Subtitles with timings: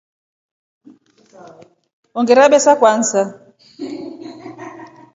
[2.19, 3.21] Ongerabesa Kwanza.